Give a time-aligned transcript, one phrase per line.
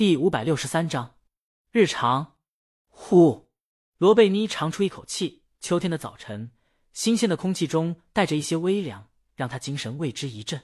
[0.00, 1.18] 第五百六十三章
[1.72, 2.38] 日常。
[2.88, 3.50] 呼，
[3.98, 5.42] 罗贝妮长出一口气。
[5.60, 6.52] 秋天的早晨，
[6.94, 10.62] 新鲜的空气中带着一些微凉，让他精神为之一振。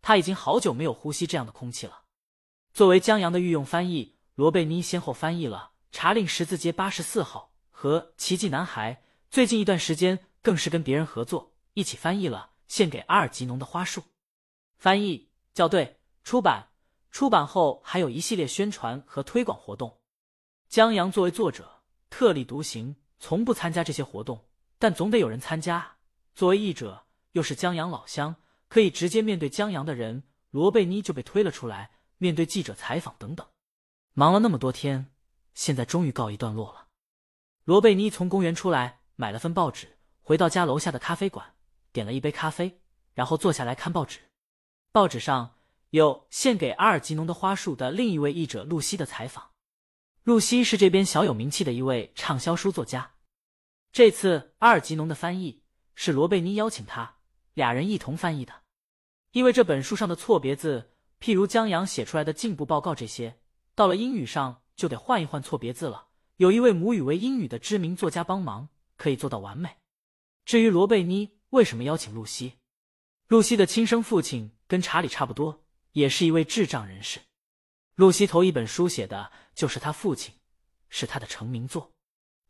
[0.00, 2.04] 他已经好久没有呼吸这样的空气了。
[2.72, 8.94] 作为江阳的御用翻译，罗贝妮先后翻译了《查令十字街八十四号》和《奇迹男孩》。
[9.28, 14.00] 最近一段时间，更是跟别人合作，一起翻译了《献给阿尔吉农的花束》。
[14.76, 16.68] 翻译、校对、出版，
[17.10, 19.98] 出版后还有一系列宣传和推广活动。
[20.68, 24.46] 江阳作为作者，特立独行，从不参加这些活动，
[24.78, 25.96] 但总得有人参加。
[26.34, 28.36] 作为译者，又是江阳老乡，
[28.68, 33.46] 可以直接面对江阳的人，罗贝妮就被推了出来，面对记者采访等等。
[34.12, 35.10] 忙了那么多天，
[35.54, 36.88] 现在终于告一段落了。
[37.64, 41.54] 罗贝妮从公园出来，买了份报纸，回到家楼下的咖啡馆，
[41.92, 42.80] 点了一杯咖啡，
[43.14, 44.20] 然后坐下来看报纸。
[44.92, 45.57] 报纸上
[45.90, 49.50] 有献给阿尔吉农的花束的另一位译者露西的采访。
[50.24, 53.14] 露西是这边小有名气的一位畅销书作家。
[53.90, 55.62] 这次阿尔吉农的翻译
[55.94, 57.16] 是罗贝妮邀请他，
[57.54, 58.52] 俩人一同翻译的。
[59.32, 63.40] 因为这本书上的错别字，譬如江阳写出来的进步报告这些，
[63.74, 66.08] 到了英语上就得换一换错别字了。
[66.36, 69.76] 有一位母语为英语的知名作家帮忙，可以做到完美。
[70.44, 72.54] 至于罗贝妮为什么邀请露西，
[73.28, 74.52] 露西的亲生父亲。
[74.68, 75.64] 跟查理差不多，
[75.98, 77.20] 也是一位智障人士。
[77.94, 80.34] 露西头一本书写的就是他父亲，
[80.88, 81.92] 是他的成名作，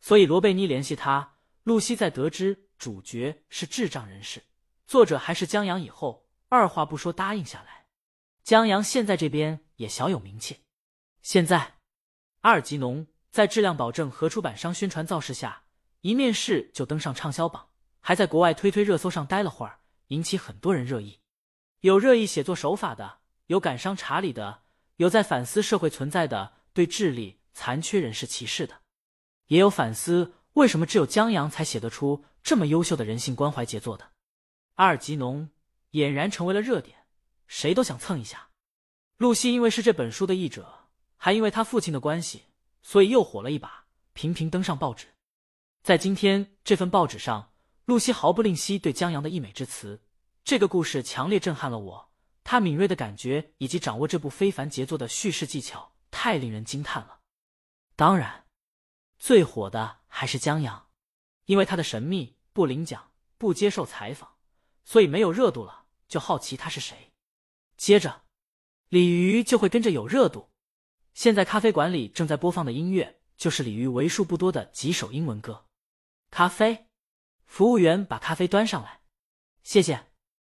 [0.00, 1.36] 所以罗贝妮联系他。
[1.64, 4.42] 露西在得知主角是智障人士，
[4.86, 7.86] 作者还是江阳以后，二话不说答应下来。
[8.42, 10.60] 江阳现在这边也小有名气，
[11.20, 11.74] 现在
[12.40, 15.64] 阿尔吉农在质量保证和出版商宣传造势下，
[16.00, 17.68] 一面试就登上畅销榜，
[18.00, 21.20] 还在国外推推热搜上待了会儿，引起很多人热议。
[21.80, 23.18] 有热议写作手法的，
[23.48, 24.62] 有感伤查理的，
[24.96, 28.82] 有在反思社会存在的对智力残缺人士歧视的，
[29.46, 34.12] 也有反思为什么只有江阳才写得出这么优秀的人性关怀杰作的。
[34.74, 35.48] 阿尔吉农
[35.92, 37.06] 俨然成为了热点，
[37.46, 38.50] 谁都想蹭一下。
[39.16, 42.42] 露西因为是这本书的译者，还因为他父亲的关系，
[42.82, 45.06] 所以又火了一把，频频登上报纸。
[45.82, 47.52] 在今天这份报纸上，
[47.86, 50.02] 露西毫不吝惜对江阳的溢美之词。
[50.44, 52.07] 这个故事强烈震撼了我，
[52.50, 57.20] 他敏锐的感觉以及掌握这部非凡杰作的叙事技巧，太令人惊叹了。
[57.94, 58.46] 当然，
[59.18, 60.88] 最火的还是江阳，
[61.44, 64.38] 因为他的神秘不领奖、不接受采访，
[64.82, 67.12] 所以没有热度了，就好奇他是谁。
[67.76, 68.22] 接着，
[68.88, 70.48] 鲤鱼就会跟着有热度。
[71.12, 75.66] 现在咖啡馆里正在播放的音乐就是鲤鱼为数不多的几首英文歌。
[76.30, 76.86] 咖啡，
[77.44, 79.02] 服务员把咖啡端上来，
[79.62, 80.06] 谢谢。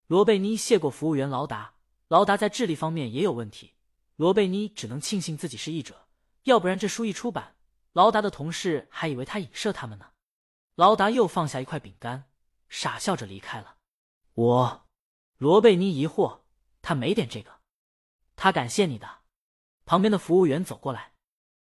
[0.05, 1.78] 罗贝妮谢过服务员劳达，
[2.09, 3.75] 劳达在智力方面也有问题。
[4.15, 6.07] 罗贝妮只能庆幸自己是译者，
[6.43, 7.55] 要不然这书一出版，
[7.93, 10.11] 劳达的同事还以为他影射他们呢。
[10.75, 12.29] 劳达又放下一块饼干，
[12.67, 13.77] 傻笑着离开了。
[14.33, 14.87] 我，
[15.37, 16.41] 罗贝妮疑惑，
[16.81, 17.61] 他没点这个，
[18.35, 19.19] 他感谢你的。
[19.85, 21.13] 旁边的服务员走过来，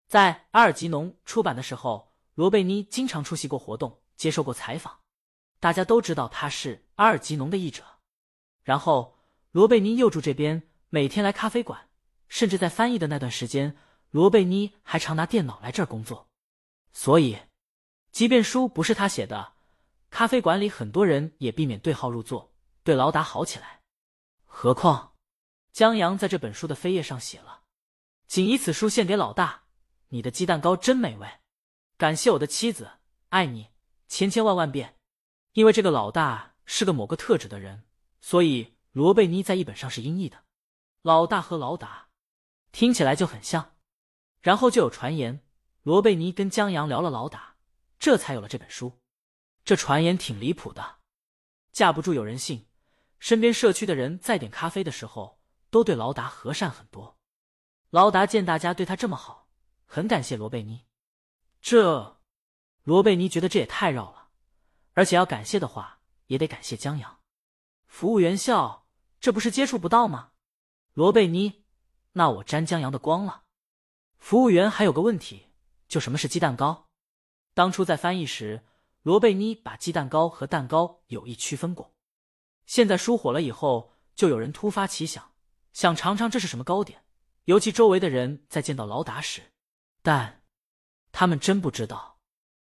[0.09, 5.01] 在阿尔吉农出版的时候，罗贝妮经常出席过活动，接受过采访，
[5.61, 7.85] 大家都知道他是阿尔吉农的译者。
[8.63, 9.20] 然后，
[9.53, 11.89] 罗贝妮又住这边，每天来咖啡馆，
[12.29, 13.77] 甚至在翻译的那段时间，
[14.11, 16.29] 罗贝妮还常拿电脑来这儿工作。
[16.93, 17.37] 所以，
[18.13, 19.55] 即便书不是他写的，
[20.09, 22.53] 咖啡馆里很多人也避免对号入座，
[22.85, 23.81] 对劳达好起来。
[24.45, 25.15] 何况，
[25.73, 27.63] 江阳在这本书的扉页上写了
[28.29, 29.65] ：“仅以此书献给老大，
[30.11, 31.29] 你的鸡蛋糕真美味，
[31.97, 32.89] 感谢我的妻子，
[33.31, 33.71] 爱你
[34.07, 34.97] 千千万万遍。”
[35.55, 37.83] 因为这个老大是个某个特指的人。
[38.21, 40.45] 所以罗贝妮在译本上是音译的，
[41.03, 42.09] 老大和老达
[42.73, 43.77] 听起来就很像。
[44.41, 45.45] 然后就有传言，
[45.83, 47.57] 罗贝妮跟江阳聊了老达，
[47.99, 49.01] 这才有了这本书。
[49.65, 51.01] 这传言挺离谱的，
[51.73, 52.67] 架不住有人信。
[53.19, 57.19] 身边社区的人在点咖啡的时候，都对劳达和善很多。
[57.91, 59.49] 劳达见大家对他这么好，
[59.85, 60.87] 很感谢罗贝妮。
[61.61, 62.23] 这
[62.83, 64.31] 罗贝妮觉得这也太绕了，
[64.95, 67.20] 而且要感谢的话，也得感谢江阳。
[67.91, 68.87] 服务员笑
[69.21, 70.31] ：“这不是接触不到吗？”
[70.95, 71.65] 罗贝妮
[72.15, 73.43] ：“那我沾江阳的光了。”
[74.17, 75.49] 服务员还有个问题，
[75.89, 76.87] 就什么是鸡蛋糕？
[77.53, 78.65] 当初在翻译时，
[79.03, 81.93] 罗贝妮把鸡蛋糕和蛋糕有意区分过。
[82.65, 85.33] 现在书火了以后，就有人突发奇想，
[85.73, 87.05] 想尝尝这是什么糕点。
[87.47, 89.43] 尤其周围的人在见到劳达时，
[90.01, 90.45] 但
[91.11, 92.21] 他们真不知道。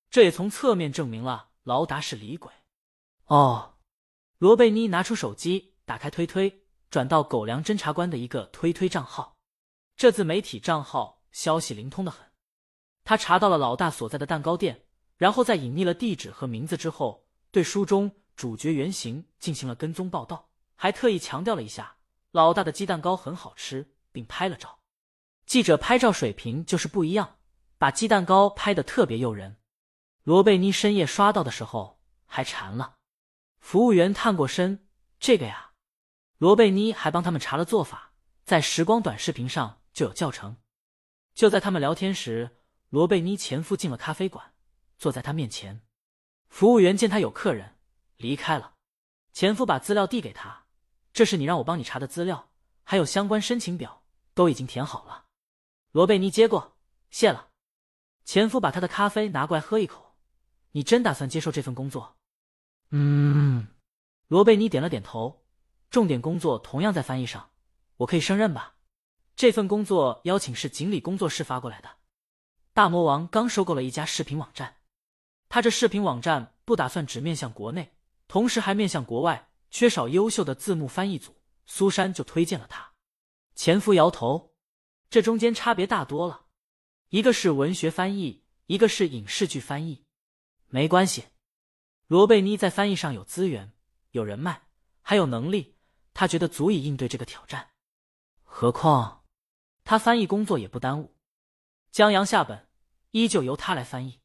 [0.10, 2.52] 这也从侧面证明了劳达是李鬼。
[3.28, 3.73] 哦。
[4.44, 9.38] 罗贝妮拿出手机，打开推推，转到狗粮侦查官的一个推推账号。
[9.96, 12.30] 这自媒体账号消息灵通的很。
[13.06, 14.84] 他查到了老大所在的蛋糕店，
[15.16, 21.96] 然后在隐匿了地址和名字之后，对书中主角原型进行了跟踪报道，还特意强调了一下
[22.32, 24.80] 老大的鸡蛋糕很好吃，并拍了照。
[25.46, 27.38] 记者拍照水平就是不一样，
[27.78, 29.56] 把鸡蛋糕拍得特别诱人。
[30.24, 32.98] 罗贝妮深夜刷到的时候还馋了。
[33.64, 34.86] 服务员探过身，
[35.22, 35.72] 这个呀，
[36.38, 38.12] 罗贝妮还帮他们查了做法，
[38.44, 40.58] 在时光短视频上就有教程。
[41.34, 42.60] 就在他们聊天时。
[42.90, 44.54] 罗贝妮前夫进了咖啡馆，
[45.00, 45.82] 坐在他面前。
[46.50, 47.78] 服务员见他有客人，
[48.18, 48.76] 离开了。
[49.32, 50.66] 前夫把资料递给他
[51.14, 52.52] ：“这是你让我帮你查的资料，
[52.84, 54.04] 还有相关申请表，
[54.36, 55.26] 都已经填好了。”
[55.92, 56.78] 罗贝妮接过，
[57.10, 57.50] 谢了。
[58.26, 60.18] 前夫把他的咖啡拿过来喝一口
[60.74, 62.18] ：“你真打算接受这份工作
[62.94, 63.68] ？”“嗯。”
[64.30, 65.44] 罗贝妮点了点头。
[65.90, 67.52] 重点工作同样在翻译上，
[67.98, 68.78] 我可以胜任吧？
[69.36, 71.98] 这份工作邀请是锦鲤工作室发过来的。
[72.74, 74.78] 大魔王刚收购了一家视频网站，
[75.50, 77.94] 他这视频网站不打算只面向国内，
[78.28, 81.36] 同时还面向国外，缺少优秀的字幕翻译组，
[81.68, 82.94] 苏珊就推荐了他。
[83.54, 84.56] 前夫摇头，
[85.12, 86.48] 这中间差别大多了，
[87.10, 90.06] 一个是文学翻译，一个是影视剧翻译。
[90.70, 91.26] 没关系，
[92.14, 93.74] 罗贝妮在翻译上有资源、
[94.12, 94.68] 有人脉，
[95.02, 95.80] 还有能力，
[96.14, 97.72] 他觉得足以应对这个挑战。
[98.44, 99.26] 何况
[99.84, 101.18] 他翻译工作也不耽误。
[101.90, 102.70] 江阳下本，
[103.10, 104.22] 依旧由他来翻译，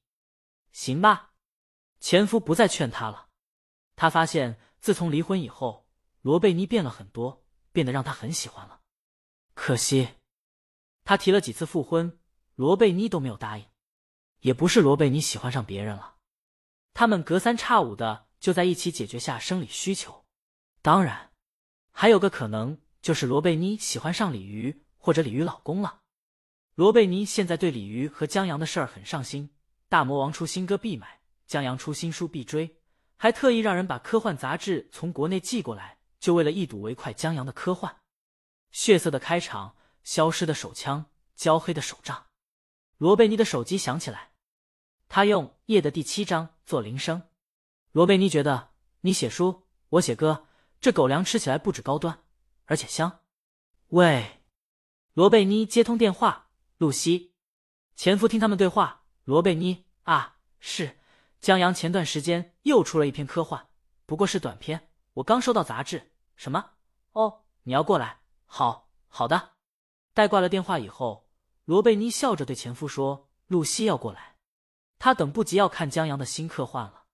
[0.71, 1.33] 行吧？
[1.99, 3.31] 前夫不再劝他了。
[3.97, 5.89] 他发现自从离婚以后，
[6.21, 8.83] 罗贝妮变了很多，变得让他很喜欢了。
[9.55, 10.11] 可惜，
[11.05, 12.21] 他提了几次复婚，
[12.55, 13.65] 罗贝妮都没有答应。
[14.41, 16.18] 也不是罗贝妮喜欢上别人了，
[16.99, 20.25] 他们隔三差五的就在一起解决下生理需求。
[20.83, 21.31] 当然，
[21.93, 26.01] 还有个可能就是罗贝妮喜欢上鲤鱼或者鲤鱼老公了。
[26.75, 29.51] 罗贝妮现在对鲤鱼和江阳的事儿很上心，
[29.89, 32.81] 大魔王出新歌必买，江阳出新书必追，
[33.17, 37.95] 还特意让人把科幻杂志从国内寄过来，就为了一睹为快江阳的科幻。
[38.73, 41.07] 血色的开场，消失的手枪，
[41.37, 42.27] 焦黑的手杖。
[42.97, 44.28] 罗贝妮的手机响起来，
[45.09, 47.23] 他用夜的第七章做铃声。
[47.93, 48.71] 罗贝妮觉得，
[49.01, 50.47] 你写书，我写歌，
[50.81, 52.23] 这狗粮吃起来不止高端，
[52.67, 53.21] 而且香。
[53.89, 54.43] 喂，
[55.15, 56.51] 罗贝妮接通电话。
[56.77, 57.35] 露西，
[57.97, 59.07] 前夫听他们对话。
[59.25, 61.01] 罗贝妮啊，是
[61.41, 61.75] 江阳。
[61.75, 63.69] 前段时间又出了一篇科幻，
[64.07, 64.91] 不过是短篇。
[65.15, 66.13] 我刚收到杂志。
[66.37, 66.73] 什么？
[67.13, 68.21] 哦，你要过来？
[68.47, 69.55] 好好的。
[70.15, 71.29] 待挂了电话以后，
[71.65, 74.37] 罗贝妮笑着对前夫说：“露西要过来，
[74.99, 77.05] 他等不及要看江阳的新科幻了。”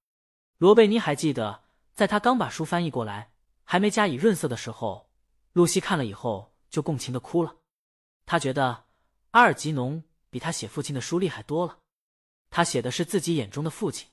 [0.59, 1.65] 罗贝妮还记得，
[1.95, 3.33] 在他刚把书翻译过来，
[3.65, 5.11] 还没加以润色的时候，
[5.53, 7.57] 露西看了以后就共情的哭了。
[8.27, 8.85] 他觉得。
[9.35, 11.79] 阿尔吉农比他写父亲的书厉害多了，
[12.51, 14.09] 他写的是自己眼中的父亲，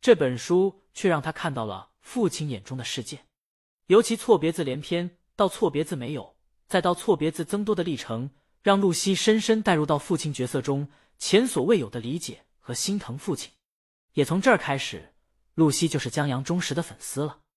[0.00, 3.26] 这本书却让他看到了父亲眼中的世界。
[3.88, 6.36] 尤其错别字连篇到错别字没有，
[6.68, 8.30] 再到错别字增多的历程，
[8.62, 10.88] 让露西深深带入到父亲角色中，
[11.18, 13.52] 前所未有的理解和心疼父亲。
[14.14, 15.14] 也从这儿开始，
[15.54, 17.42] 露西就是江阳忠实的粉丝了。